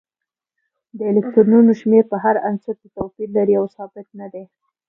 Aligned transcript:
د 0.97 0.99
الکترونونو 1.11 1.71
شمیر 1.81 2.03
په 2.11 2.17
هر 2.23 2.35
عنصر 2.49 2.73
کې 2.81 2.87
توپیر 2.97 3.29
لري 3.37 3.53
او 3.59 3.65
ثابت 3.75 4.07
نه 4.19 4.27
دی 4.33 4.43